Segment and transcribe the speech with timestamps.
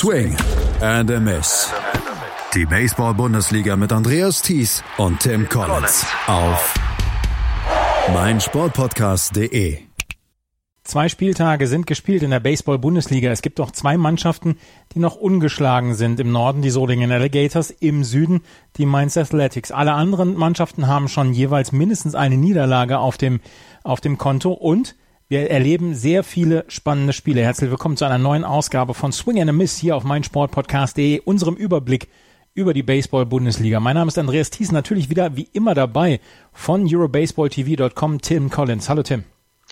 [0.00, 0.34] Swing
[0.80, 1.70] and a Miss.
[2.54, 6.72] Die Baseball-Bundesliga mit Andreas Thies und Tim Collins auf
[8.10, 9.76] meinsportpodcast.de.
[10.84, 13.30] Zwei Spieltage sind gespielt in der Baseball-Bundesliga.
[13.30, 14.56] Es gibt auch zwei Mannschaften,
[14.94, 16.18] die noch ungeschlagen sind.
[16.18, 18.40] Im Norden die Solingen Alligators, im Süden
[18.78, 19.70] die Mainz Athletics.
[19.70, 23.40] Alle anderen Mannschaften haben schon jeweils mindestens eine Niederlage auf dem,
[23.84, 24.94] auf dem Konto und
[25.30, 27.40] wir erleben sehr viele spannende Spiele.
[27.40, 31.54] Herzlich willkommen zu einer neuen Ausgabe von Swing and a Miss hier auf meinsportpodcast.de, unserem
[31.54, 32.08] Überblick
[32.52, 33.78] über die Baseball-Bundesliga.
[33.78, 36.18] Mein Name ist Andreas Thies, natürlich wieder wie immer dabei
[36.52, 38.88] von EuroBaseballTV.com, Tim Collins.
[38.88, 39.22] Hallo Tim.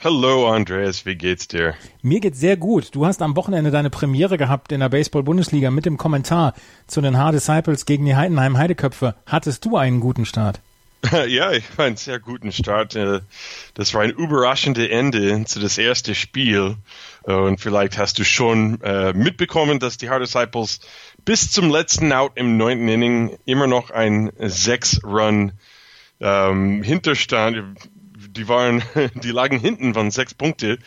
[0.04, 1.74] Hallo Andreas, wie geht's dir?
[2.02, 2.94] Mir geht's sehr gut.
[2.94, 6.54] Du hast am Wochenende deine Premiere gehabt in der Baseball-Bundesliga mit dem Kommentar
[6.86, 9.16] zu den Hard Disciples gegen die Heidenheim Heideköpfe.
[9.26, 10.60] Hattest du einen guten Start?
[11.28, 12.94] Ja, ich war einen sehr guten Start.
[12.96, 13.20] Äh,
[13.74, 16.76] das war ein überraschendes Ende zu das erste Spiel.
[17.26, 20.80] Äh, und vielleicht hast du schon äh, mitbekommen, dass die Hard Disciples
[21.24, 25.52] bis zum letzten Out im neunten Inning immer noch ein Sechs-Run
[26.20, 27.88] ähm, Hinterstand.
[28.30, 28.82] Die waren,
[29.14, 30.78] die lagen hinten von sechs Punkte.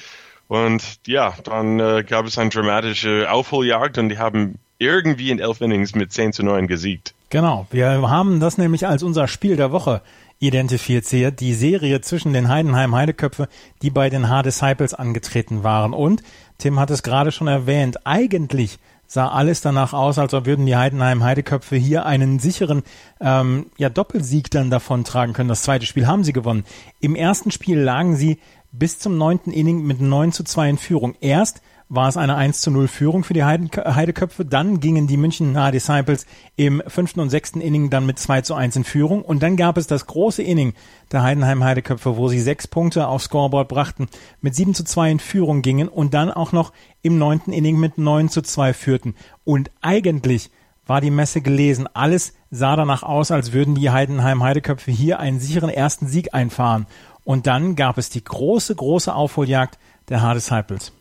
[0.47, 5.61] Und ja, dann äh, gab es eine dramatische Aufholjagd und die haben irgendwie in elf
[5.61, 7.13] Innings mit 10 zu 9 gesiegt.
[7.29, 10.01] Genau, wir haben das nämlich als unser Spiel der Woche
[10.39, 13.47] identifiziert, die Serie zwischen den Heidenheim Heideköpfe,
[13.83, 15.93] die bei den Hard Disciples angetreten waren.
[15.93, 16.23] Und
[16.57, 20.75] Tim hat es gerade schon erwähnt, eigentlich sah alles danach aus, als ob würden die
[20.75, 22.81] Heidenheim Heideköpfe hier einen sicheren
[23.19, 25.49] ähm, ja, Doppelsieg dann davon tragen können.
[25.49, 26.65] Das zweite Spiel haben sie gewonnen.
[27.01, 28.39] Im ersten Spiel lagen sie
[28.71, 31.15] bis zum neunten Inning mit 9 zu 2 in Führung.
[31.21, 31.61] Erst
[31.93, 34.45] war es eine 1 zu 0 Führung für die Heideköpfe.
[34.45, 36.25] Dann gingen die München Disciples
[36.55, 39.21] im fünften und sechsten Inning dann mit 2 zu 1 in Führung.
[39.23, 40.73] Und dann gab es das große Inning
[41.11, 44.07] der Heidenheim Heideköpfe, wo sie sechs Punkte aufs Scoreboard brachten,
[44.39, 47.97] mit 7 zu 2 in Führung gingen und dann auch noch im neunten Inning mit
[47.97, 49.15] 9 zu 2 führten.
[49.43, 50.49] Und eigentlich
[50.87, 51.89] war die Messe gelesen.
[51.93, 56.87] Alles sah danach aus, als würden die Heidenheim Heideköpfe hier einen sicheren ersten Sieg einfahren.
[57.25, 59.77] Und dann gab es die große, große Aufholjagd
[60.07, 60.93] der Hard Disciples.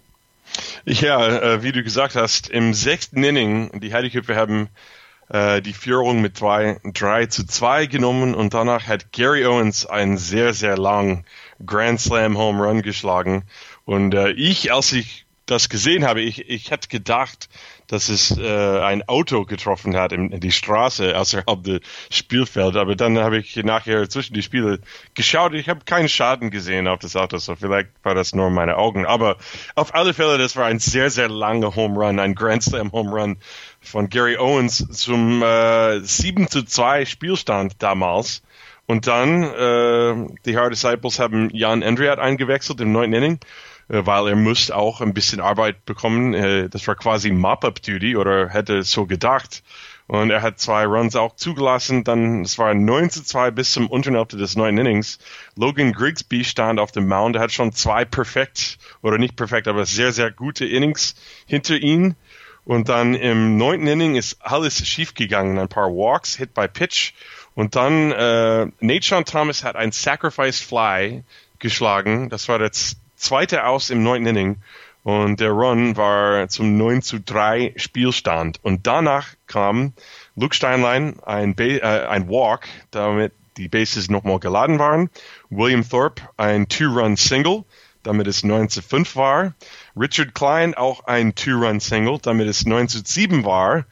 [0.84, 4.69] Ja, äh, wie du gesagt hast, im sechsten Inning, die Heideköpfe haben
[5.28, 10.19] äh, die Führung mit zwei, drei zu zwei genommen und danach hat Gary Owens einen
[10.19, 11.25] sehr, sehr langen
[11.65, 13.44] Grand Slam Home Run geschlagen.
[13.84, 17.49] Und äh, ich, als ich das gesehen habe, ich, ich hätte gedacht,
[17.91, 21.81] dass es äh, ein Auto getroffen hat in, in die Straße außerhalb des
[22.11, 22.77] Spielfelds.
[22.77, 24.78] Aber dann habe ich nachher zwischen die Spiele
[25.15, 25.55] geschaut.
[25.55, 29.06] Ich habe keinen Schaden gesehen auf das Auto, so vielleicht war das nur meine Augen.
[29.06, 29.37] Aber
[29.75, 33.11] auf alle Fälle, das war ein sehr, sehr langer Home Run, ein Grand Slam Home
[33.11, 33.37] Run
[33.81, 38.43] von Gary Owens zum äh, 7 zu 2 Spielstand damals.
[38.87, 43.41] Und dann, äh, die Hard Disciples haben Jan Andriat eingewechselt im neunten Inning
[43.91, 46.33] weil er muss auch ein bisschen Arbeit bekommen.
[46.33, 49.62] Äh, das war quasi Mop-Up-Duty oder hätte so gedacht.
[50.06, 52.05] Und er hat zwei Runs auch zugelassen.
[52.05, 55.19] Dann, es war 9 zu 2 bis zum Unterhälfte des neuen Innings.
[55.56, 57.37] Logan Grigsby stand auf dem Mound.
[57.37, 61.15] Er hat schon zwei perfekt, oder nicht perfekt, aber sehr, sehr gute Innings
[61.47, 62.15] hinter ihm.
[62.65, 65.59] Und dann im neunten Inning ist alles schiefgegangen.
[65.59, 67.12] Ein paar Walks, Hit by Pitch.
[67.55, 71.25] Und dann, äh, Nate Sean Thomas hat ein Sacrifice Fly
[71.59, 72.28] geschlagen.
[72.28, 74.57] Das war jetzt zweite aus im neunten Inning
[75.03, 78.59] und der Run war zum 9 zu 3 Spielstand.
[78.63, 79.95] Und danach kam
[80.37, 85.11] Luke Steinlein ein, ba äh, ein Walk, damit die Bases nochmal geladen waren.
[85.49, 87.65] William Thorpe ein Two-Run-Single,
[88.03, 89.55] damit es 9 zu 5 war.
[89.97, 93.85] Richard Klein auch ein Two-Run-Single, damit es 9 zu 7 war.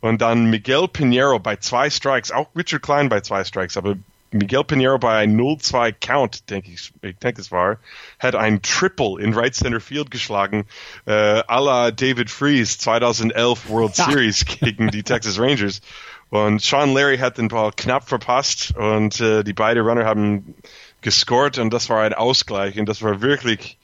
[0.00, 3.96] Und dann Miguel Pinheiro bei zwei Strikes, auch Richard Klein bei zwei Strikes, aber
[4.32, 7.78] Miguel Pinheiro bei einem 0-2 Count, denke ich, ich denke es war,
[8.18, 10.66] hat ein Triple in Right Center Field geschlagen,
[11.06, 15.80] äh, à la David Freeze 2011 World Series gegen die Texas Rangers.
[16.28, 20.54] Und Sean Larry hat den Ball knapp verpasst und äh, die beiden Runner haben
[21.00, 23.79] gescored und das war ein Ausgleich und das war wirklich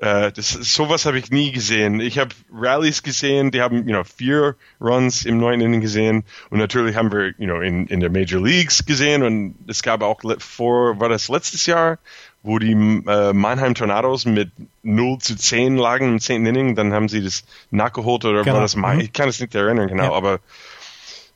[0.00, 2.00] äh, das, sowas habe ich nie gesehen.
[2.00, 6.58] Ich habe Rallies gesehen, die haben you know, vier Runs im neunten Inning gesehen und
[6.58, 10.22] natürlich haben wir you know, in, in der Major Leagues gesehen und es gab auch
[10.38, 11.98] vor, war das letztes Jahr,
[12.42, 14.50] wo die äh, Mannheim Tornados mit
[14.82, 18.54] 0 zu 10 lagen im zehnten Inning, dann haben sie das nachgeholt oder genau.
[18.54, 19.02] war das mein, mhm.
[19.02, 20.12] ich kann es nicht erinnern genau, ja.
[20.12, 20.40] aber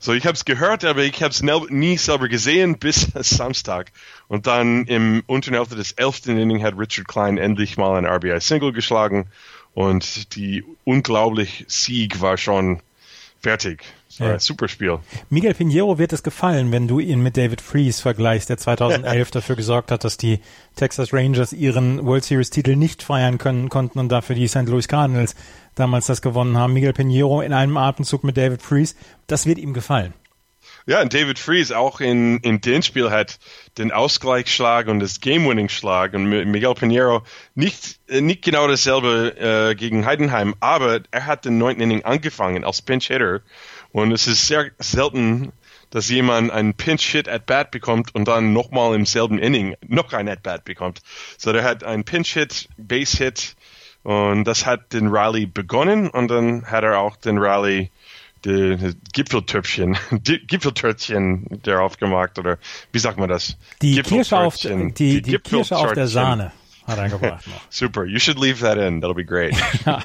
[0.05, 3.91] so, ich habe es gehört, aber ich habe es nie selber gesehen bis Samstag.
[4.27, 9.25] Und dann im Unterhälfte des elften Inning hat Richard Klein endlich mal ein RBI-Single geschlagen.
[9.73, 12.81] Und die unglaubliche Sieg war schon
[13.45, 13.83] fertig.
[14.17, 14.39] Ja.
[14.39, 14.97] Super Spiel.
[15.29, 19.55] Miguel Pinheiro wird es gefallen, wenn du ihn mit David Freeze vergleichst, der 2011 dafür
[19.55, 20.39] gesorgt hat, dass die
[20.75, 24.65] Texas Rangers ihren World Series Titel nicht feiern können konnten und dafür die St.
[24.65, 25.35] Louis Cardinals
[25.75, 26.73] damals das gewonnen haben.
[26.73, 28.95] Miguel Pinheiro in einem Atemzug mit David Freeze,
[29.27, 30.15] das wird ihm gefallen.
[30.87, 33.39] Ja, und David Freeze auch in, in dem Spiel hat
[33.79, 37.23] den Ausgleichsschlag und das Game-Winning-Schlag und Miguel Pinheiro
[37.55, 42.83] nicht, nicht genau dasselbe äh, gegen Heidenheim, aber er hat den neunten Inning angefangen als
[42.83, 43.41] Pinch-Hitter
[43.93, 45.53] und es ist sehr selten,
[45.89, 50.29] dass jemand einen Pinch-Hit at Bat bekommt und dann nochmal im selben Inning noch ein
[50.29, 51.01] at Bat bekommt.
[51.39, 53.55] So, der hat einen Pinch-Hit, Base-Hit
[54.03, 57.89] und das hat den Rally begonnen und dann hat er auch den Rally
[58.45, 62.57] die Gipfeltöpfchen, die Gipfeltörtchen darauf gemacht oder
[62.91, 63.57] wie sagt man das?
[63.81, 66.51] Die Kirsche auf, die, die, die Kirsche auf der Sahne
[66.85, 67.61] hat er gebracht noch.
[67.69, 69.55] Super, you should leave that in, that'll be great.
[69.85, 69.99] ja.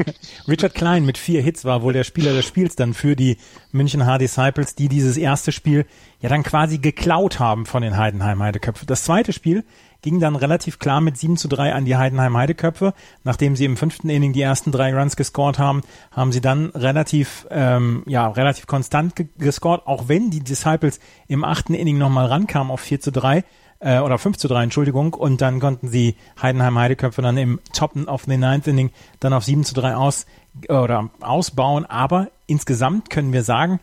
[0.49, 3.37] Richard Klein mit vier Hits war wohl der Spieler des Spiels dann für die
[3.73, 5.87] München Hard Disciples, die dieses erste Spiel
[6.21, 8.87] ja dann quasi geklaut haben von den Heidenheim Heideköpfen.
[8.87, 9.65] Das zweite Spiel
[10.03, 12.94] ging dann relativ klar mit 7 zu 3 an die Heidenheim Heideköpfe.
[13.25, 17.47] Nachdem sie im fünften Inning die ersten drei Runs gescored haben, haben sie dann relativ,
[17.50, 22.81] ähm, ja, relativ konstant gescored, auch wenn die Disciples im achten Inning nochmal rankamen auf
[22.81, 23.44] 4 zu 3
[23.81, 27.97] äh, oder 5 zu 3, Entschuldigung, und dann konnten sie Heidenheim Heideköpfe dann im Top
[28.06, 30.27] of the Ninth Inning dann auf 7 zu 3 aus,
[30.69, 33.81] oder ausbauen, aber insgesamt können wir sagen,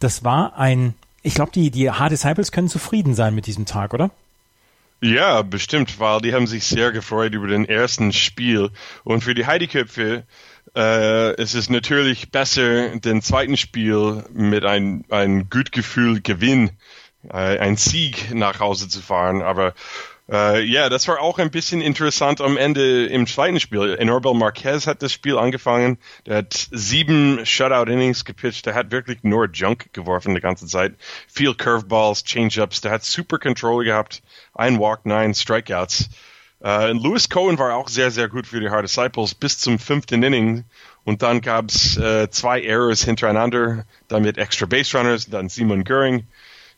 [0.00, 3.94] das war ein, ich glaube, die, die Hard Disciples können zufrieden sein mit diesem Tag,
[3.94, 4.10] oder?
[5.00, 8.70] Ja, bestimmt, weil die haben sich sehr gefreut über den ersten Spiel.
[9.04, 10.24] Und für die Heideköpfe
[10.74, 16.70] äh, ist es natürlich besser, den zweiten Spiel mit ein, ein gut Gefühl Gewinn,
[17.30, 19.42] äh, ein Sieg nach Hause zu fahren.
[19.42, 19.74] Aber
[20.30, 23.96] äh, ja, das war auch ein bisschen interessant am Ende im zweiten Spiel.
[23.98, 25.98] Enorbel Marquez hat das Spiel angefangen.
[26.26, 28.66] Der hat sieben Shutout-Innings gepitcht.
[28.66, 30.94] Der hat wirklich nur Junk geworfen die ganze Zeit.
[31.26, 32.82] Viel Curveballs, Changeups.
[32.82, 34.22] Der hat super Control gehabt.
[34.54, 36.10] Ein Walk, nine Strikeouts.
[36.60, 40.24] Uh, Lewis Cohen war auch sehr, sehr gut für die Hard Disciples bis zum fünften
[40.24, 40.64] Inning.
[41.04, 46.26] Und dann gab's äh, zwei Errors hintereinander, dann mit Extra Base Runners, dann Simon Göring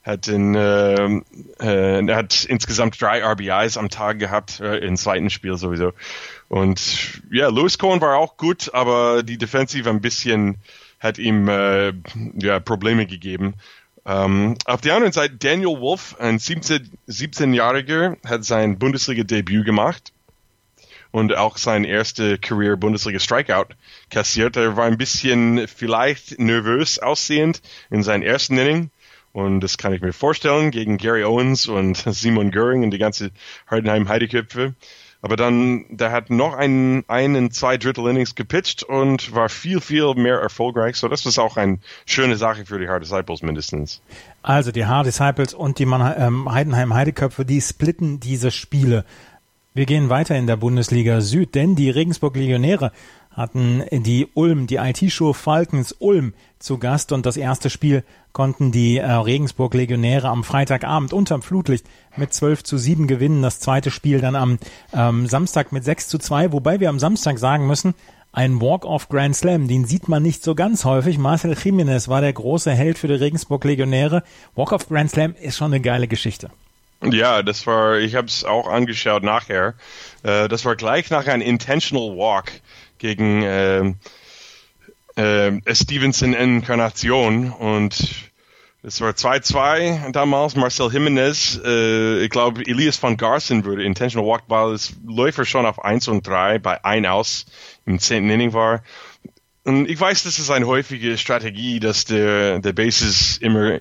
[0.03, 1.21] hat in, äh,
[1.61, 5.93] äh, er hat insgesamt drei RBIs am Tag gehabt, äh, im zweiten Spiel sowieso.
[6.49, 10.57] Und ja, Lewis Cohen war auch gut, aber die Defensive ein bisschen
[10.99, 11.93] hat ihm äh,
[12.35, 13.55] ja, Probleme gegeben.
[14.07, 20.13] Ähm, auf der anderen Seite, Daniel Wolf, ein 17, 17-Jähriger, hat sein Bundesliga-Debüt gemacht
[21.11, 23.75] und auch sein erste Career Bundesliga Strikeout
[24.11, 24.57] kassiert.
[24.57, 27.61] Er war ein bisschen vielleicht nervös aussehend
[27.91, 28.91] in seinem ersten Inning
[29.33, 33.31] und das kann ich mir vorstellen gegen Gary Owens und Simon Göring und die ganze
[33.67, 34.75] Hardenheim Heideköpfe.
[35.23, 40.15] Aber dann, der hat noch einen, einen zwei Drittel Innings gepitcht und war viel, viel
[40.15, 40.97] mehr erfolgreich.
[40.97, 44.01] So, das ist auch eine schöne Sache für die Hard Disciples mindestens.
[44.43, 49.05] Also die Hard Disciples und die Man ähm, Heidenheim Heideköpfe, die splitten diese Spiele.
[49.75, 52.91] Wir gehen weiter in der Bundesliga Süd, denn die Regensburg Legionäre
[53.31, 58.99] hatten die Ulm, die IT-Show Falcons Ulm zu Gast und das erste Spiel konnten die
[58.99, 61.87] äh, Regensburg Legionäre am Freitagabend unterm Flutlicht
[62.17, 63.43] mit 12 zu 7 gewinnen.
[63.43, 64.59] Das zweite Spiel dann am
[64.93, 67.95] ähm, Samstag mit 6 zu 2, wobei wir am Samstag sagen müssen,
[68.33, 71.19] ein Walk-off Grand Slam, den sieht man nicht so ganz häufig.
[71.19, 74.23] Marcel Jiménez war der große Held für die Regensburg Legionäre.
[74.55, 76.51] Walk-off Grand Slam ist schon eine geile Geschichte.
[77.03, 79.75] Ja, das war, ich habe es auch angeschaut nachher.
[80.23, 82.53] Äh, das war gleich nach einem Intentional Walk
[83.01, 83.95] gegen äh,
[85.17, 88.31] äh, Stevenson Inkarnation und
[88.83, 90.57] es war 2-2 damals.
[90.57, 95.67] Marcel Jimenez, äh, ich glaube, Elias van Garsen würde Intentional Walk, weil es Läufer schon
[95.67, 97.47] auf 1 und 3 bei 1 aus
[97.85, 98.31] im 10.
[98.31, 98.83] Inning war.
[99.65, 103.81] Und ich weiß, das ist eine häufige Strategie, dass der, der Bases immer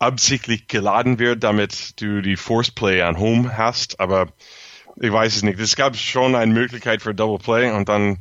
[0.00, 4.28] absichtlich geladen wird, damit du die Force Play an Home hast, aber
[5.00, 5.58] ich weiß es nicht.
[5.58, 8.18] Es gab schon eine Möglichkeit für Double Play und dann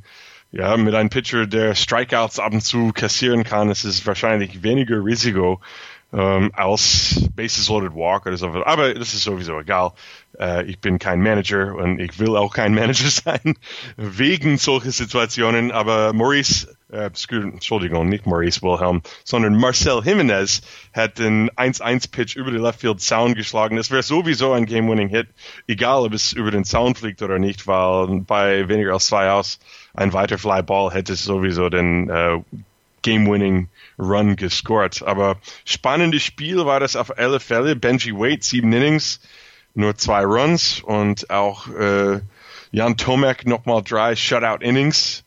[0.52, 5.04] ja, mit einem Pitcher, der Strikeouts ab und zu kassieren kann, ist es wahrscheinlich weniger
[5.04, 5.62] Risiko
[6.12, 8.48] ähm, als Bases Loaded Walk oder so.
[8.48, 9.92] Aber das ist sowieso egal.
[10.40, 13.56] Äh, ich bin kein Manager und ich will auch kein Manager sein
[13.96, 15.72] wegen solcher Situationen.
[15.72, 20.62] Aber Maurice, äh, Entschuldigung, nicht Maurice Wilhelm, sondern Marcel Jimenez
[20.94, 23.78] hat den 1-1-Pitch über den Left Field Sound geschlagen.
[23.78, 25.28] Das wäre sowieso ein Game-Winning-Hit,
[25.68, 29.60] egal ob es über den Sound fliegt oder nicht, weil bei weniger als zwei aus
[29.94, 32.40] ein weiter Flyball hätte sowieso den äh,
[33.02, 35.04] Game-Winning Run gescored.
[35.04, 37.76] Aber spannendes Spiel war das auf alle Fälle.
[37.76, 39.20] Benji Wade, sieben Innings,
[39.74, 42.20] nur zwei Runs und auch äh,
[42.72, 45.24] Jan Tomek nochmal drei Shutout Innings.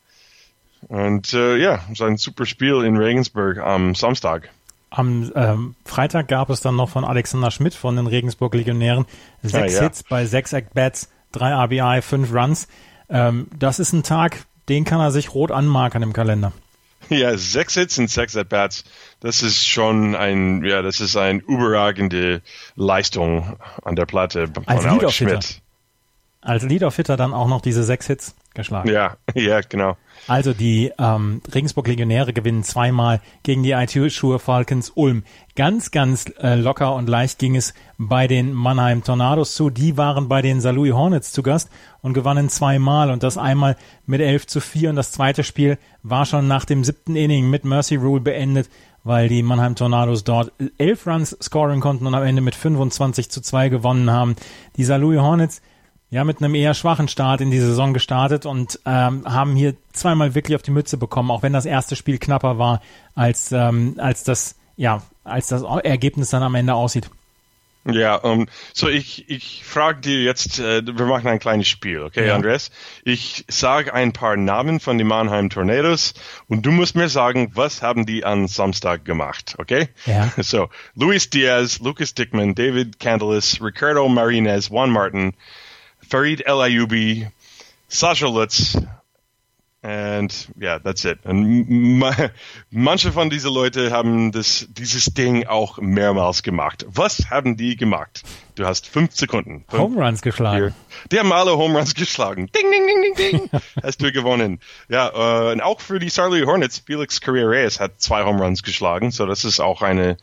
[0.89, 4.51] Und äh, ja, sein super Spiel in Regensburg am Samstag.
[4.91, 9.07] Am ähm, Freitag gab es dann noch von Alexander Schmidt von den Regensburg Legionären
[9.43, 9.85] sechs ja, ja.
[9.85, 12.69] Hits bei sechs Act-Bats, drei RBI, fünf Runs.
[13.09, 16.53] Ähm, das ist ein Tag, den kann er sich rot anmarkern im Kalender.
[17.19, 18.85] Ja, sechs Hits und sechs At-Bats.
[19.21, 22.43] Das ist schon ein, ja, das ist eine überragende
[22.75, 25.63] Leistung an der Platte von Als Alex Schmidt.
[26.41, 28.89] Als Lead-Off-Hitter dann auch noch diese sechs Hits geschlagen.
[28.91, 29.97] Ja, ja, genau.
[30.29, 35.25] Also die ähm, Regensburg Legionäre gewinnen zweimal gegen die ITU-Schuhe Falcons Ulm.
[35.57, 39.71] Ganz, ganz äh, locker und leicht ging es bei den Mannheim Tornados zu.
[39.71, 44.21] Die waren bei den Saarlouis Hornets zu Gast und gewannen zweimal und das einmal mit
[44.21, 47.97] 11 zu 4 und das zweite Spiel war schon nach dem siebten Inning mit Mercy
[47.97, 48.71] Rule beendet,
[49.05, 53.41] weil die Mannheim Tornados dort elf Runs scoren konnten und am Ende mit 25 zu
[53.41, 54.37] 2 gewonnen haben.
[54.77, 55.63] Die Saarlouis Hornets
[56.13, 60.35] ja mit einem eher schwachen Start in die Saison gestartet und ähm, haben hier zweimal
[60.35, 62.83] wirklich auf die Mütze bekommen, auch wenn das erste Spiel knapper war
[63.15, 67.09] als ähm, als das ja als das Ergebnis dann am Ende aussieht.
[67.85, 72.29] Ja, um, so ich, ich frage dir jetzt, äh, wir machen ein kleines Spiel, okay,
[72.29, 72.37] ja.
[72.37, 72.71] Andres?
[73.05, 76.15] Ich sage ein paar Namen von den Mannheim Tornadoes
[76.47, 79.89] und du musst mir sagen, was haben die an Samstag gemacht, okay?
[80.07, 80.31] Ja.
[80.43, 85.35] So, Luis Diaz, Lucas Dickman, David Candelas, Ricardo Marinez, Juan Martin,
[86.09, 87.29] Farid El Ayubi,
[87.89, 88.77] Sasha Lutz,
[89.83, 91.19] and yeah, that's it.
[91.25, 91.99] Und
[92.71, 96.87] manche von diesen Leuten haben das, dieses Ding auch mehrmals gemacht.
[96.89, 98.23] Was haben die gemacht?
[98.55, 99.65] Du hast fünf Sekunden.
[99.69, 100.73] Fünf, Home Runs geschlagen.
[100.73, 100.75] Vier.
[101.11, 102.49] Die haben alle Home Runs geschlagen.
[102.55, 103.61] Ding, ding, ding, ding, ding.
[103.83, 104.61] hast du gewonnen.
[104.89, 109.11] Ja, äh, und auch für die Sarley Hornets, Felix Carrera hat zwei Home Runs geschlagen.
[109.11, 110.17] So, das ist auch eine,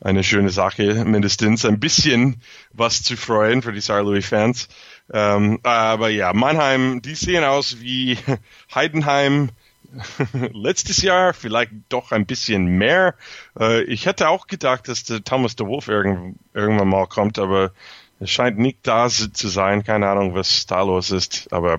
[0.00, 2.40] eine schöne Sache, mindestens ein bisschen
[2.72, 4.68] was zu freuen für die Sarley Fans.
[5.12, 8.18] Ähm, aber ja, Mannheim, die sehen aus wie
[8.74, 9.50] Heidenheim
[10.52, 13.14] letztes Jahr, vielleicht doch ein bisschen mehr.
[13.58, 17.72] Äh, ich hätte auch gedacht, dass der Thomas de Wolf irgend, irgendwann mal kommt, aber
[18.20, 19.84] es scheint nicht da zu sein.
[19.84, 21.52] Keine Ahnung, was da los ist.
[21.52, 21.78] Aber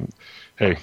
[0.55, 0.77] hey,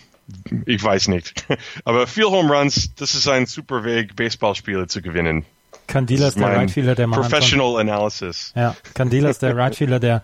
[0.66, 1.44] ich weiß nicht.
[1.84, 5.44] Aber viel Home Runs, das ist ein super Weg, Baseballspiele zu gewinnen.
[5.86, 8.52] Candilas, der Rightfielder, der Professional Analysis.
[8.56, 10.22] Ja, Candilas, der Rightfielder, der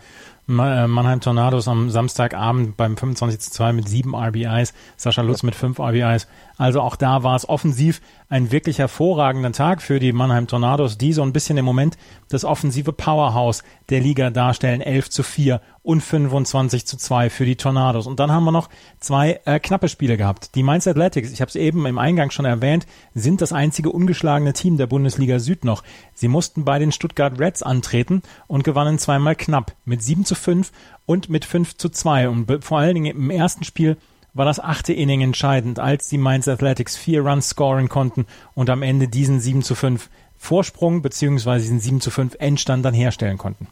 [0.50, 5.78] Mannheim Tornados am Samstagabend beim 25 zu 2 mit sieben RBIs, Sascha Lutz mit fünf
[5.78, 6.26] RBIs.
[6.58, 11.12] Also auch da war es offensiv ein wirklich hervorragender Tag für die Mannheim Tornados, die
[11.12, 11.96] so ein bisschen im Moment
[12.28, 14.80] das offensive Powerhouse der Liga darstellen.
[14.80, 18.06] 11 zu 4 und 25 zu 2 für die Tornados.
[18.08, 20.56] Und dann haben wir noch zwei äh, knappe Spiele gehabt.
[20.56, 24.52] Die Mainz Athletics, ich habe es eben im Eingang schon erwähnt, sind das einzige ungeschlagene
[24.52, 25.84] Team der Bundesliga Süd noch.
[26.12, 30.72] Sie mussten bei den Stuttgart Reds antreten und gewannen zweimal knapp mit 7 zu 5
[31.06, 32.28] und mit 5 zu 2.
[32.28, 33.96] Und vor allen Dingen im ersten Spiel
[34.38, 38.83] war das achte Inning entscheidend, als die Mainz Athletics vier Runs scoren konnten und am
[38.83, 43.66] Ende diesen 7 zu 5 Vorsprung beziehungsweise diesen 7 zu 5 Endstand dann herstellen konnten.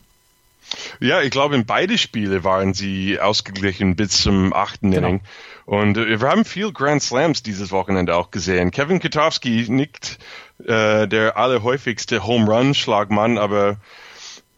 [0.98, 5.06] Ja, ich glaube, in beide Spiele waren sie ausgeglichen bis zum achten genau.
[5.06, 5.20] Inning.
[5.64, 8.72] Und äh, wir haben viel Grand Slams dieses Wochenende auch gesehen.
[8.72, 10.18] Kevin Kitowski nicht
[10.64, 13.76] äh, der allerhäufigste Home Run Schlagmann, aber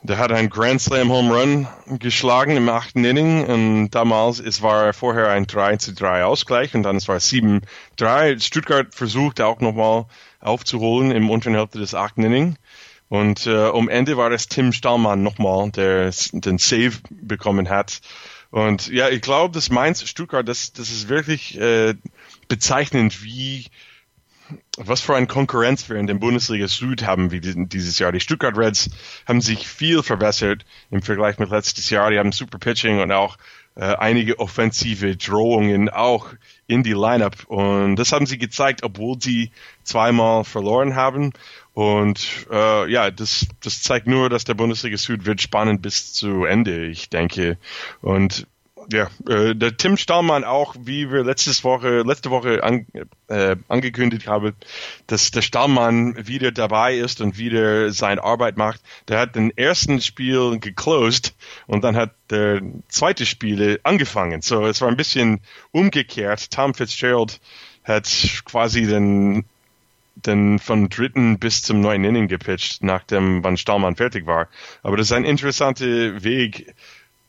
[0.03, 4.93] der hat einen Grand Slam Home Run geschlagen im achten Inning und damals es war
[4.93, 7.63] vorher ein 3 zu 3 Ausgleich und dann es war 7
[7.97, 8.39] 3.
[8.39, 10.07] Stuttgart versucht auch nochmal
[10.41, 12.57] aufzuholen im unteren Hälfte des achten Inning.
[13.09, 18.01] Und äh, um Ende war es Tim Stallmann nochmal, der den Save bekommen hat.
[18.51, 21.95] Und ja, ich glaube, das Mainz Stuttgart, das, das ist wirklich äh,
[22.49, 23.67] bezeichnend, wie
[24.77, 28.13] was für eine Konkurrenz wir in der Bundesliga Süd haben wie dieses Jahr.
[28.13, 28.91] Die Stuttgart Reds
[29.27, 32.11] haben sich viel verbessert im Vergleich mit letztes Jahr.
[32.11, 33.37] Die haben super Pitching und auch
[33.75, 36.31] äh, einige offensive Drohungen auch
[36.67, 37.45] in die Lineup.
[37.47, 39.53] Und das haben sie gezeigt, obwohl sie
[39.85, 41.33] zweimal verloren haben.
[41.75, 46.45] Und äh, ja, das, das zeigt nur, dass der Bundesliga Süd wird spannend bis zu
[46.45, 47.57] Ende, ich denke.
[48.01, 48.47] Und
[48.91, 52.87] ja, äh, der Tim Stahlmann auch, wie wir letztes Woche, letzte Woche an,
[53.29, 54.55] äh, angekündigt haben,
[55.07, 58.81] dass der Stahlmann wieder dabei ist und wieder seine Arbeit macht.
[59.09, 61.35] Der hat den ersten Spiel geclosed
[61.67, 64.41] und dann hat der zweite Spiel angefangen.
[64.41, 65.41] So, es war ein bisschen
[65.71, 66.51] umgekehrt.
[66.51, 67.41] Tom Fitzgerald
[67.85, 68.09] hat
[68.45, 69.45] quasi den
[70.27, 74.49] den von dritten bis zum neuen Inning gepitcht, nachdem Van Stahlmann fertig war.
[74.83, 76.75] Aber das ist ein interessanter Weg,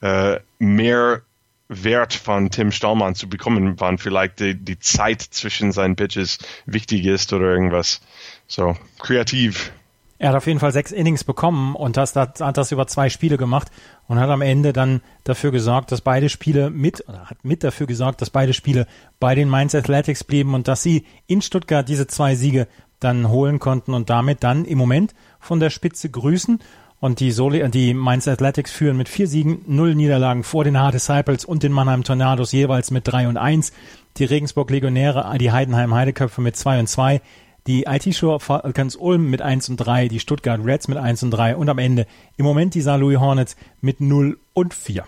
[0.01, 1.21] äh, mehr
[1.69, 7.05] Wert von Tim Stallmann zu bekommen, wann vielleicht die, die Zeit zwischen seinen Pitches wichtig
[7.05, 8.01] ist oder irgendwas.
[8.47, 9.71] So, kreativ.
[10.17, 13.09] Er hat auf jeden Fall sechs Innings bekommen und das, das, hat das über zwei
[13.09, 13.69] Spiele gemacht
[14.07, 17.88] und hat am Ende dann dafür gesorgt, dass beide Spiele mit, oder hat mit dafür
[17.88, 18.85] gesorgt, dass beide Spiele
[19.21, 22.67] bei den Mainz Athletics blieben und dass sie in Stuttgart diese zwei Siege
[22.99, 26.59] dann holen konnten und damit dann im Moment von der Spitze grüßen.
[26.99, 30.95] Und die, Soli die Mainz Athletics führen mit vier Siegen, null Niederlagen vor den Hard
[30.95, 33.71] Disciples und den Mannheim Tornados jeweils mit drei und eins.
[34.17, 37.21] Die Regensburg Legionäre, die Heidenheim Heideköpfe mit zwei und zwei
[37.67, 41.55] die IT-Show Falcons Ulm mit 1 und 3, die Stuttgart Reds mit 1 und 3
[41.55, 42.97] und am Ende im Moment die St.
[42.97, 45.03] Louis Hornets mit 0 und 4.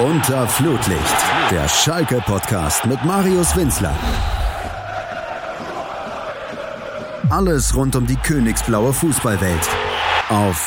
[0.00, 1.16] Unter Flutlicht,
[1.50, 3.96] der Schalke-Podcast mit Marius Winzler.
[7.30, 9.68] Alles rund um die königsblaue Fußballwelt
[10.28, 10.66] auf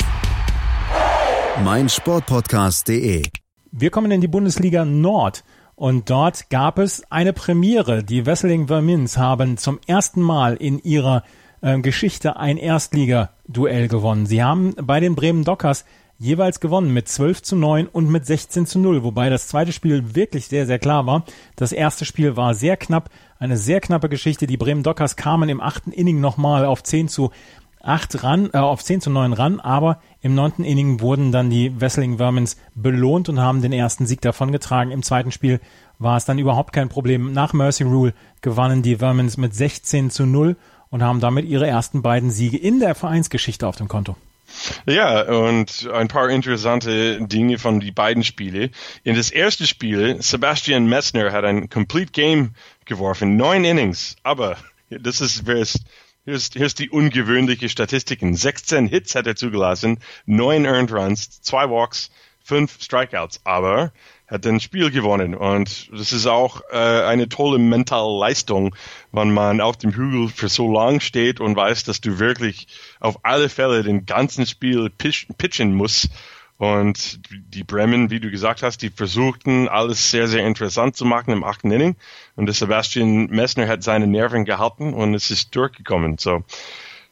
[1.64, 3.24] meinsportpodcast.de.
[3.72, 5.44] Wir kommen in die Bundesliga Nord.
[5.76, 8.04] Und dort gab es eine Premiere.
[8.04, 11.24] Die Wesseling Vermins haben zum ersten Mal in ihrer
[11.62, 14.26] äh, Geschichte ein Erstliga-Duell gewonnen.
[14.26, 15.86] Sie haben bei den Bremen Dockers
[16.18, 20.16] jeweils gewonnen mit 12 zu 9 und mit 16 zu 0, wobei das zweite Spiel
[20.16, 21.24] wirklich sehr, sehr klar war.
[21.56, 24.46] Das erste Spiel war sehr knapp, eine sehr knappe Geschichte.
[24.46, 27.32] Die Bremen Dockers kamen im achten Inning nochmal auf 10 zu
[27.82, 31.80] 8 ran, äh, auf 10 zu 9 ran, aber im neunten Inning wurden dann die
[31.80, 34.92] Wessling Vermins belohnt und haben den ersten Sieg davongetragen.
[34.92, 35.60] Im zweiten Spiel
[35.98, 37.32] war es dann überhaupt kein Problem.
[37.32, 40.56] Nach Mercy Rule gewannen die Vermins mit 16 zu 0
[40.90, 44.16] und haben damit ihre ersten beiden Siege in der Vereinsgeschichte auf dem Konto.
[44.88, 48.72] Ja, und ein paar interessante Dinge von die beiden Spiele.
[49.04, 52.56] In das erste Spiel, Sebastian Messner hat ein Complete Game
[52.86, 54.58] geworfen, neun Innings, aber
[54.90, 55.80] das ist, wer es
[56.30, 58.36] hier ist, hier ist die ungewöhnliche Statistiken.
[58.36, 62.12] 16 Hits hat er zugelassen, 9 Earned Runs, 2 Walks,
[62.44, 63.92] 5 Strikeouts, aber
[64.28, 68.76] hat ein Spiel gewonnen und das ist auch äh, eine tolle mentale Leistung,
[69.12, 72.68] wenn man auf dem Hügel für so lang steht und weiß, dass du wirklich
[73.00, 76.10] auf alle Fälle den ganzen Spiel pitchen musst
[76.60, 77.22] und
[77.54, 81.46] die Bremen, wie du gesagt hast, die versuchten alles sehr, sehr interessant zu machen im
[81.46, 81.96] achten Inning.
[82.36, 86.18] Und der Sebastian Messner hat seine Nerven gehalten und es ist durchgekommen.
[86.18, 86.44] So,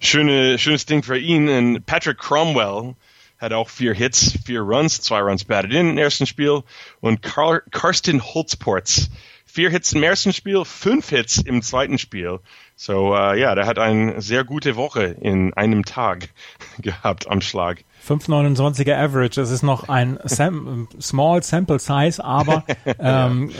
[0.01, 1.47] schöne, schönes Ding für ihn.
[1.47, 2.95] Und Patrick Cromwell
[3.37, 6.63] hat auch vier Hits, vier Runs, zwei Runs batted in im ersten Spiel.
[6.99, 9.09] Und Car Karsten Holzports,
[9.45, 12.41] vier Hits im ersten Spiel, fünf Hits im zweiten Spiel.
[12.75, 16.27] So, uh, ja, der hat eine sehr gute Woche in einem Tag
[16.79, 17.85] gehabt am Schlag.
[18.07, 19.41] 5,29er Average.
[19.41, 22.63] Es ist noch ein Sam Small Sample Size, aber
[22.99, 23.51] ähm,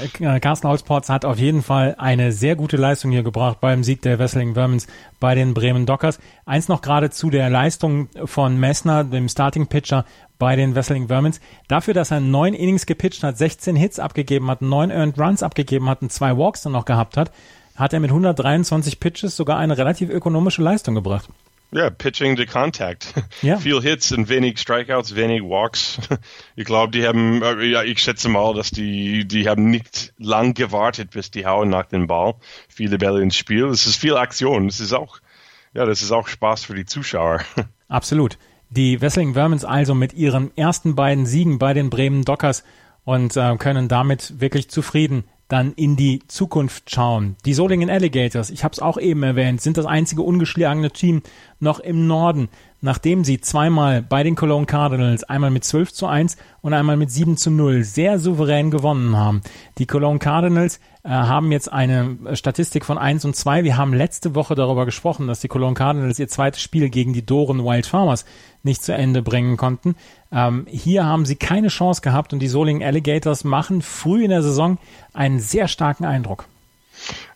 [0.41, 4.19] Carsten Holzports hat auf jeden Fall eine sehr gute Leistung hier gebracht beim Sieg der
[4.19, 4.87] Wesseling Vermins
[5.19, 6.19] bei den Bremen Dockers.
[6.45, 10.05] Eins noch gerade zu der Leistung von Messner, dem Starting Pitcher
[10.39, 11.41] bei den Wesseling Vermins.
[11.67, 15.89] Dafür, dass er neun Innings gepitcht hat, 16 Hits abgegeben hat, neun Earned Runs abgegeben
[15.89, 17.31] hat und zwei Walks dann noch gehabt hat,
[17.75, 21.29] hat er mit 123 Pitches sogar eine relativ ökonomische Leistung gebracht.
[21.71, 23.13] Ja, pitching to contact.
[23.41, 23.57] Ja.
[23.57, 25.99] Viel Hits und wenig Strikeouts, wenig Walks.
[26.55, 30.53] Ich glaube, die haben, äh, ja, ich schätze mal, dass die, die haben nicht lang
[30.53, 32.35] gewartet, bis die hauen nach dem Ball.
[32.67, 33.65] Viele Bälle ins Spiel.
[33.65, 34.67] Es ist viel Aktion.
[34.67, 35.19] Das ist auch,
[35.73, 37.41] ja, das ist auch Spaß für die Zuschauer.
[37.87, 38.37] Absolut.
[38.69, 42.63] Die Wessling Vermins also mit ihren ersten beiden Siegen bei den Bremen Dockers
[43.03, 47.35] und äh, können damit wirklich zufrieden dann in die Zukunft schauen.
[47.45, 51.21] Die Solingen Alligators, ich habe es auch eben erwähnt, sind das einzige ungeschlagene Team
[51.59, 52.49] noch im Norden,
[52.81, 57.11] nachdem sie zweimal bei den Cologne Cardinals einmal mit 12 zu 1 und einmal mit
[57.11, 59.41] 7 zu 0 sehr souverän gewonnen haben.
[59.77, 63.63] Die Cologne Cardinals äh, haben jetzt eine Statistik von 1 und 2.
[63.63, 67.25] Wir haben letzte Woche darüber gesprochen, dass die Cologne Cardinals ihr zweites Spiel gegen die
[67.25, 68.25] Doren Wild Farmers
[68.63, 69.95] nicht zu Ende bringen konnten.
[70.31, 74.43] Ähm, hier haben sie keine Chance gehabt und die Solingen Alligators machen früh in der
[74.43, 74.77] Saison
[75.13, 76.45] einen sehr starken Eindruck.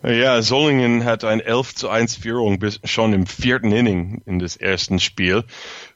[0.04, 4.56] Ja, Solingen hat ein 11 zu 1 Führung bis schon im vierten Inning in das
[4.56, 5.44] ersten Spiel.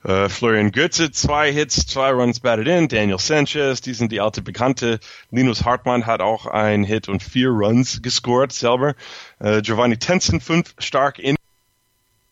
[0.03, 2.87] Uh, Florian Götze, zwei Hits, zwei Runs batted in.
[2.87, 4.99] Daniel Sanchez, die sind die alte Bekannte.
[5.31, 8.93] Linus Hartmann hat auch ein Hit und vier Runs gescored selber.
[9.43, 11.35] Uh, Giovanni Tensen, fünf stark in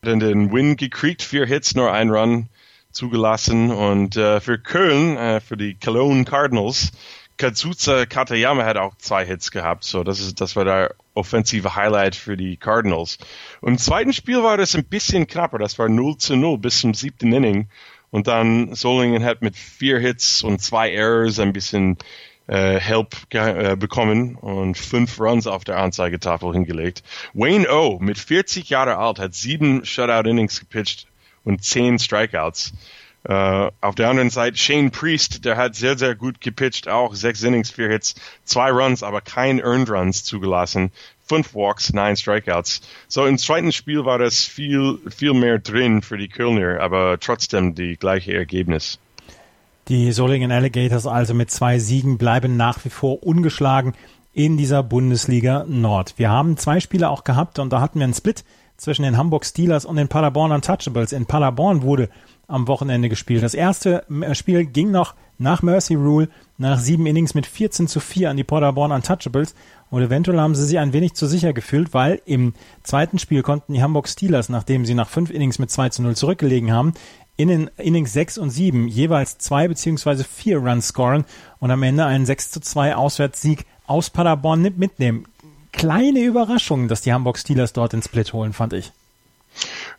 [0.04, 2.50] den Win gekriegt, vier Hits, nur ein Run
[2.92, 3.72] zugelassen.
[3.72, 6.92] Und uh, für Köln, für die Cologne Cardinals,
[7.38, 12.16] Kazuza Katayama hat auch zwei Hits gehabt, so das ist das war der offensive Highlight
[12.16, 13.18] für die Cardinals.
[13.62, 16.80] Und im zweiten Spiel war das ein bisschen knapper, das war 0 zu 0 bis
[16.80, 17.70] zum siebten Inning.
[18.12, 21.98] Und dann Solingen hat mit vier Hits und zwei Errors ein bisschen
[22.48, 27.04] äh, Help äh, bekommen und fünf Runs auf der Anzeigetafel hingelegt.
[27.34, 31.08] Wayne O mit 40 Jahre alt hat sieben Shutout Innings gepitcht
[31.44, 32.74] und zehn Strikeouts.
[33.28, 37.42] Uh, auf der anderen Seite Shane Priest, der hat sehr, sehr gut gepitcht, auch sechs
[37.42, 40.92] Innings, vier Hits, zwei Runs, aber kein Earned Runs zugelassen,
[41.26, 42.82] fünf Walks, neun Strikeouts.
[43.08, 47.76] So im zweiten Spiel war das viel, viel mehr drin für die Kölner, aber trotzdem
[47.76, 49.00] die gleiche Ergebnis.
[49.88, 53.94] Die Solingen Alligators also mit zwei Siegen bleiben nach wie vor ungeschlagen
[54.34, 56.16] in dieser Bundesliga Nord.
[56.18, 58.44] Wir haben zwei Spiele auch gehabt und da hatten wir einen Split
[58.76, 61.14] zwischen den Hamburg Steelers und den Paderborn Untouchables.
[61.14, 62.10] In Paderborn wurde
[62.48, 63.44] am Wochenende gespielt.
[63.44, 68.00] Das erste äh, Spiel ging noch nach Mercy Rule nach sieben Innings mit 14 zu
[68.00, 69.56] 4 an die Paderborn Untouchables
[69.90, 72.54] und eventuell haben sie sich ein wenig zu sicher gefühlt, weil im
[72.84, 76.16] zweiten Spiel konnten die Hamburg Steelers, nachdem sie nach fünf Innings mit 2 zu 0
[76.16, 76.94] zurückgelegen haben,
[77.36, 81.26] in den Innings 6 und 7 jeweils zwei beziehungsweise vier Runs scoren
[81.60, 85.26] und am Ende einen 6 zu 2 Auswärtssieg aus Paderborn mitnehmen.
[85.72, 88.92] Kleine Überraschung, dass die Hamburg Steelers dort den Split holen, fand ich.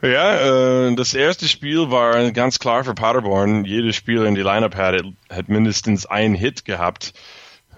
[0.04, 3.64] Ja, äh, das erste Spiel war ganz klar für Paderborn.
[3.64, 7.14] Jedes Spiel in die Lineup hat, hat mindestens einen Hit gehabt.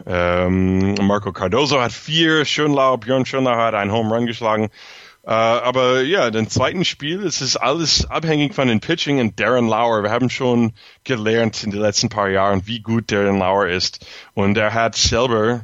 [0.04, 4.70] Ähm, Marco Cardoso hat vier, Schönlau, Björn Schönlau hat einen Home Run geschlagen.
[5.24, 9.68] Äh, aber ja, den zweiten Spiel, es ist alles abhängig von den Pitching und Darren
[9.68, 10.02] Lauer.
[10.02, 10.72] Wir haben schon
[11.04, 14.04] gelernt in den letzten paar Jahren, wie gut Darren Lauer ist.
[14.34, 15.60] Und er hat selber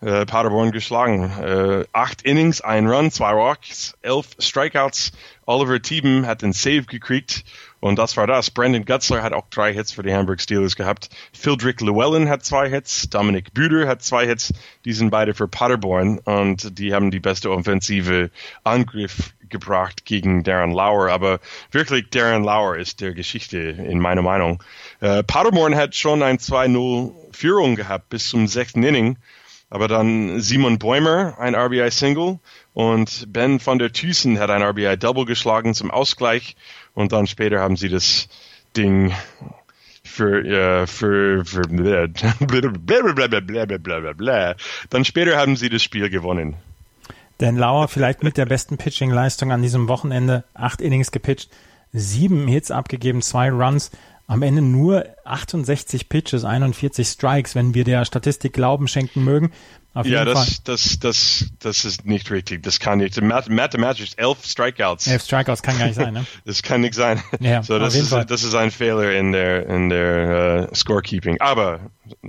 [0.00, 1.30] äh, Paderborn geschlagen.
[1.40, 5.12] Äh, acht Innings, ein Run, zwei Walks, elf Strikeouts.
[5.46, 7.44] Oliver Thieben hat den Save gekriegt
[7.80, 8.50] und das war das.
[8.50, 11.08] Brandon Gutzler hat auch drei Hits für die Hamburg Steelers gehabt.
[11.32, 13.08] Phildrick Llewellyn hat zwei Hits.
[13.08, 14.52] Dominic Büder hat zwei Hits.
[14.84, 18.30] Die sind beide für Paderborn und die haben die beste offensive
[18.64, 21.10] Angriff gebracht gegen Darren Lauer.
[21.10, 21.40] Aber
[21.72, 24.62] wirklich, Darren Lauer ist der Geschichte in meiner Meinung.
[25.00, 29.16] Äh, Paderborn hat schon ein 2-0 Führung gehabt bis zum sechsten Inning.
[29.70, 32.40] Aber dann Simon Bäumer, ein RBI-Single
[32.74, 36.56] und Ben von der Thyssen hat ein RBI-Double geschlagen zum Ausgleich
[36.94, 38.28] und dann später haben sie das
[38.76, 39.12] Ding
[40.02, 42.08] für, äh, für, für blablabla.
[44.90, 46.56] Dann später haben sie das Spiel gewonnen.
[47.38, 51.50] Denn Lauer vielleicht mit der besten Pitching-Leistung an diesem Wochenende, acht Innings gepitcht,
[51.92, 53.90] sieben Hits abgegeben, zwei Runs,
[54.30, 59.50] am Ende nur 68 Pitches, 41 Strikes, wenn wir der Statistik Glauben schenken mögen.
[59.92, 60.56] Auf ja, das, Fall.
[60.62, 62.62] das, das, das ist nicht richtig.
[62.62, 63.20] Das kann nicht.
[63.20, 65.08] Mathematisch elf Strikeouts.
[65.08, 66.24] Elf Strikeouts kann gar nicht sein, ne?
[66.44, 67.20] das kann nicht sein.
[67.40, 71.40] Ja, so, das, ist, das ist ein Fehler in der, in der uh, Scorekeeping.
[71.40, 71.80] Aber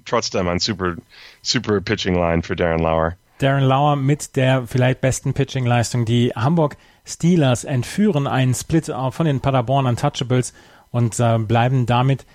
[0.06, 0.96] trotzdem ein super,
[1.44, 3.14] super Pitching Line für Darren Lauer.
[3.38, 6.06] Darren Lauer mit der vielleicht besten Pitching-Leistung.
[6.06, 10.54] Die Hamburg Steelers entführen einen Split von den Paderborn Untouchables
[10.92, 12.26] und äh, bleiben damit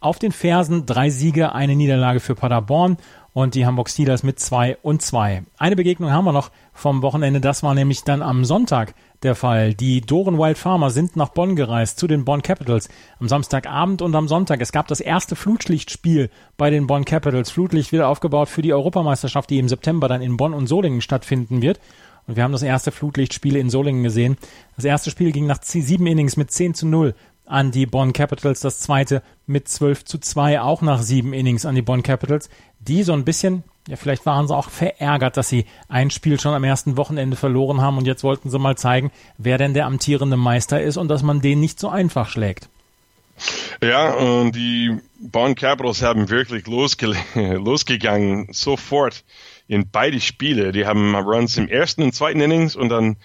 [0.00, 0.86] auf den Fersen.
[0.86, 2.98] Drei Siege, eine Niederlage für Paderborn
[3.32, 5.42] und die Hamburg Steelers mit zwei und zwei.
[5.56, 7.40] Eine Begegnung haben wir noch vom Wochenende.
[7.40, 9.74] Das war nämlich dann am Sonntag der Fall.
[9.74, 12.88] Die Doren Wild Farmer sind nach Bonn gereist zu den Bonn Capitals
[13.20, 14.60] am Samstagabend und am Sonntag.
[14.60, 17.50] Es gab das erste Flutlichtspiel bei den Bonn Capitals.
[17.50, 21.62] Flutlicht wieder aufgebaut für die Europameisterschaft, die im September dann in Bonn und Solingen stattfinden
[21.62, 21.80] wird.
[22.26, 24.36] Und wir haben das erste Flutlichtspiel in Solingen gesehen.
[24.76, 27.14] Das erste Spiel ging nach sieben Innings mit 10 zu 0
[27.46, 31.74] an die Bonn Capitals, das zweite mit 12 zu 2 auch nach sieben Innings an
[31.74, 35.66] die Bonn Capitals, die so ein bisschen, ja vielleicht waren sie auch verärgert, dass sie
[35.88, 39.58] ein Spiel schon am ersten Wochenende verloren haben und jetzt wollten sie mal zeigen, wer
[39.58, 42.68] denn der amtierende Meister ist und dass man den nicht so einfach schlägt.
[43.82, 49.24] Ja, und die Bonn Capitals haben wirklich losge losgegangen, sofort
[49.66, 50.72] in beide Spiele.
[50.72, 53.16] Die haben Runs im ersten und zweiten Innings und dann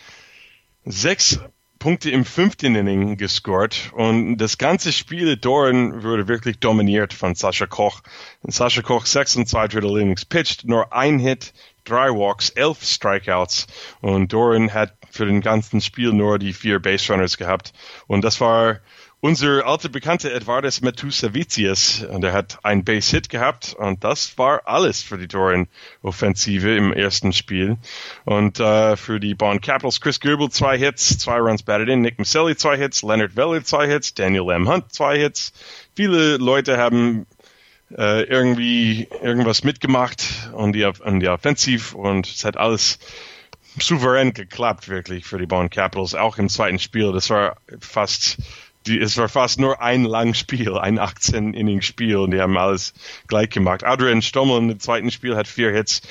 [0.86, 1.40] sechs
[1.88, 3.94] Punkte im fünften Inning gescored.
[3.94, 8.02] Und das ganze Spiel Doran wurde wirklich dominiert von Sascha Koch.
[8.44, 11.54] Sascha Koch sechs und zwei Drittel Innings pitched, nur ein Hit,
[11.86, 13.68] drei Walks, elf Strikeouts.
[14.02, 17.72] Und Doran hat für den ganzen Spiel nur die vier Base Runners gehabt.
[18.06, 18.82] Und das war
[19.20, 25.02] unser alter Bekannter Edvardes Metusavicius, und er hat ein Base-Hit gehabt und das war alles
[25.02, 27.78] für die Toren-Offensive im ersten Spiel.
[28.26, 32.20] Und äh, für die Bonn Capitals, Chris Goebel zwei Hits, zwei Runs batted in, Nick
[32.20, 34.70] Maselli zwei Hits, Leonard Veller zwei Hits, Daniel M.
[34.70, 35.52] Hunt zwei Hits.
[35.96, 37.26] Viele Leute haben
[37.98, 43.00] äh, irgendwie irgendwas mitgemacht und die, und die Offensiv und es hat alles
[43.80, 47.12] souverän geklappt wirklich für die Bonn Capitals, auch im zweiten Spiel.
[47.12, 48.38] Das war fast
[48.88, 52.94] die, es war fast nur ein langes Spiel, ein 18-Inning-Spiel und die haben alles
[53.28, 53.84] gleich gemacht.
[53.84, 56.02] Adrian Stommel im zweiten Spiel hat vier Hits.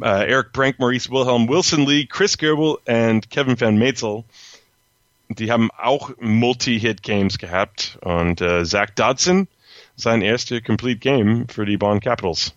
[0.00, 4.24] Uh, Eric Brank, Maurice Wilhelm, Wilson Lee, Chris Gerbel und Kevin Van Metzel.
[5.28, 9.46] Die haben auch Multi-Hit-Games gehabt und uh, Zach Dodson
[9.96, 12.54] sein erster Complete Game für die Bonn Capitals.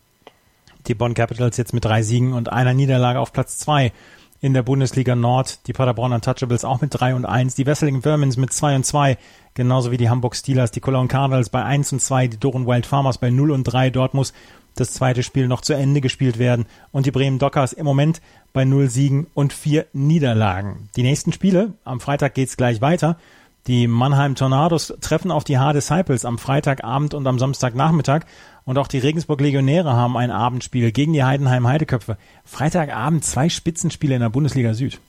[0.87, 3.91] Die Bonn Capitals jetzt mit drei Siegen und einer Niederlage auf Platz zwei
[4.39, 5.67] in der Bundesliga Nord.
[5.67, 7.55] Die Paderborn Untouchables auch mit 3 und 1.
[7.55, 9.17] Die Wesseling Vermins mit 2 und 2.
[9.53, 10.71] Genauso wie die Hamburg Steelers.
[10.71, 12.27] Die Cologne Cardinals bei 1 und 2.
[12.27, 13.89] Die Doren Wild Farmers bei 0 und 3.
[13.89, 14.33] Dort muss
[14.75, 16.65] das zweite Spiel noch zu Ende gespielt werden.
[16.91, 18.21] Und die Bremen Dockers im Moment
[18.53, 20.89] bei 0 Siegen und 4 Niederlagen.
[20.95, 23.17] Die nächsten Spiele, am Freitag geht's gleich weiter.
[23.67, 28.21] Die Mannheim Tornados treffen auf die Hard Disciples am Freitagabend und am Samstagnachmittag.
[28.67, 32.17] Und auch die Regensburg Legionäre haben ein Abendspiel gegen die Heidenheim Heideköpfe.
[32.43, 34.99] Freitagabend zwei Spitzenspiele in der Bundesliga Süd.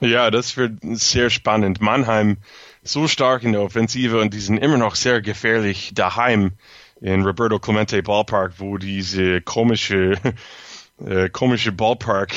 [0.00, 1.80] Ja, das wird sehr spannend.
[1.80, 2.36] Mannheim
[2.82, 6.52] so stark in der Offensive und die sind immer noch sehr gefährlich daheim
[7.00, 10.18] in Roberto Clemente Ballpark, wo diese komische,
[11.06, 12.34] äh, komische Ballpark,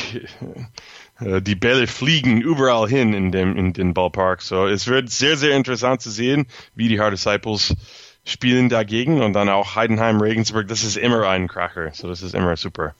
[1.19, 4.41] äh, die Bälle fliegen überall hin in dem, in den Ballpark.
[4.41, 7.75] So, es wird sehr, sehr interessant zu sehen, wie die Hard Disciples
[8.23, 11.91] spielen dagegen und dann auch Heidenheim, Regensburg, das ist immer ein Kracher.
[11.93, 12.93] So, das ist immer super.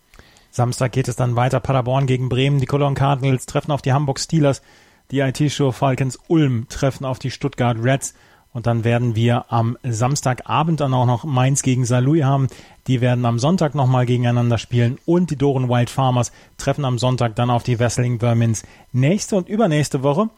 [0.52, 1.60] Samstag geht es dann weiter.
[1.60, 2.60] Paderborn gegen Bremen.
[2.60, 4.62] Die Cologne Cardinals treffen auf die Hamburg Steelers.
[5.10, 8.14] Die IT-Show Falcons Ulm treffen auf die Stuttgart Reds.
[8.52, 12.48] Und dann werden wir am Samstagabend dann auch noch Mainz gegen Saarlouis haben.
[12.86, 15.00] Die werden am Sonntag nochmal gegeneinander spielen.
[15.06, 18.64] Und die Doren Wild Farmers treffen am Sonntag dann auf die Wesseling Vermins.
[18.92, 20.30] Nächste und übernächste Woche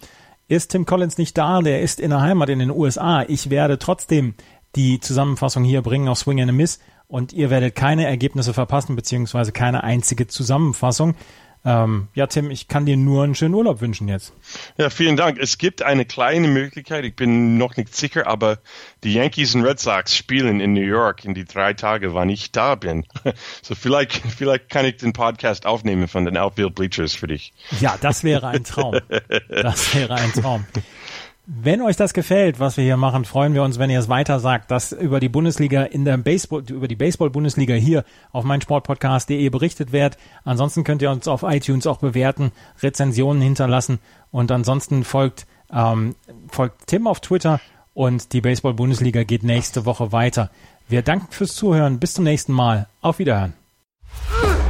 [0.48, 1.60] ist Tim Collins nicht da.
[1.60, 3.24] Der ist in der Heimat in den USA.
[3.28, 4.36] Ich werde trotzdem
[4.76, 8.96] die Zusammenfassung hier bringen auf Swing and a Miss und ihr werdet keine Ergebnisse verpassen,
[8.96, 11.16] beziehungsweise keine einzige Zusammenfassung.
[11.68, 14.34] Ähm, ja, Tim, ich kann dir nur einen schönen Urlaub wünschen jetzt.
[14.78, 15.40] Ja, vielen Dank.
[15.40, 18.60] Es gibt eine kleine Möglichkeit, ich bin noch nicht sicher, aber
[19.04, 22.52] die Yankees und Red Sox spielen in New York in die drei Tage, wann ich
[22.52, 23.06] da bin.
[23.64, 27.52] So vielleicht, vielleicht kann ich den Podcast aufnehmen von den Outfield Bleachers für dich.
[27.80, 29.00] Ja, das wäre ein Traum.
[29.50, 30.66] Das wäre ein Traum.
[31.48, 34.40] Wenn euch das gefällt, was wir hier machen, freuen wir uns, wenn ihr es weiter
[34.40, 39.92] sagt, dass über die Bundesliga in der Baseball, über die Baseball-Bundesliga hier auf meinsportpodcast.de berichtet
[39.92, 40.18] wird.
[40.44, 44.00] Ansonsten könnt ihr uns auf iTunes auch bewerten, Rezensionen hinterlassen
[44.32, 46.16] und ansonsten folgt, ähm,
[46.50, 47.60] folgt Tim auf Twitter
[47.94, 50.50] und die Baseball-Bundesliga geht nächste Woche weiter.
[50.88, 52.00] Wir danken fürs Zuhören.
[52.00, 52.88] Bis zum nächsten Mal.
[53.02, 53.54] Auf Wiederhören.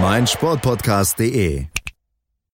[0.00, 1.68] meinsportpodcast.de.